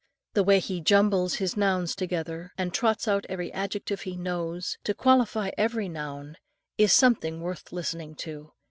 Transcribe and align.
The 0.33 0.41
way 0.43 0.57
he 0.57 0.81
jumbles 0.81 1.35
his 1.35 1.55
nouns 1.55 1.93
together, 1.93 2.51
and 2.57 2.73
trots 2.73 3.07
out 3.07 3.23
every 3.29 3.53
adjective 3.53 4.01
he 4.01 4.15
knows, 4.17 4.79
to 4.83 4.95
qualify 4.95 5.51
every 5.59 5.89
noun, 5.89 6.37
is 6.75 6.91
something 6.91 7.39
worth 7.39 7.71
listening 7.71 8.15
to. 8.15 8.51